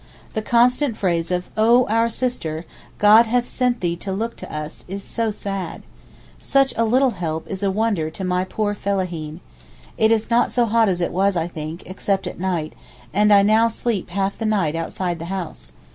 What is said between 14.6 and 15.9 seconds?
outside the house.